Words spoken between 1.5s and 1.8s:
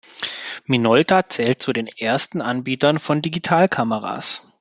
zu